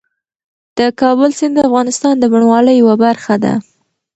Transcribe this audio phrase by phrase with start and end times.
[0.77, 3.53] د کابل سیند د افغانستان د بڼوالۍ یوه برخه ده.